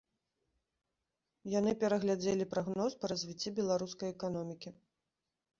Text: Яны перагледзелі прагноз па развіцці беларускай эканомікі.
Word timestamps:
Яны 1.53 1.71
перагледзелі 1.83 2.47
прагноз 2.53 2.97
па 3.05 3.13
развіцці 3.13 3.55
беларускай 3.61 4.09
эканомікі. 4.17 4.69